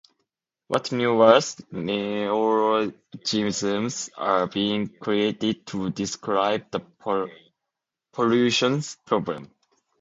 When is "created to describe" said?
4.97-6.65